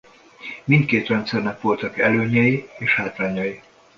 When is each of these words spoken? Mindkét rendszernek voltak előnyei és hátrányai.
Mindkét 0.63 1.07
rendszernek 1.07 1.61
voltak 1.61 1.97
előnyei 1.97 2.69
és 2.79 2.95
hátrányai. 2.95 3.61